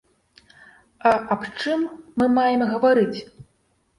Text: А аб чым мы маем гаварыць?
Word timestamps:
А 1.09 1.11
аб 1.35 1.41
чым 1.59 1.85
мы 2.21 2.25
маем 2.37 2.61
гаварыць? 2.71 3.19